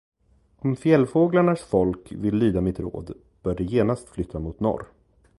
[0.57, 3.13] Om fjällfåglarnas folk vill lyda mitt råd,
[3.43, 4.85] bör det genast flytta mot norr.